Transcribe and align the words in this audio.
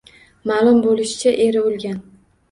Maʼlum 0.51 0.79
boʻlishicha 0.85 1.33
eri 1.45 1.61
olgan. 1.65 2.01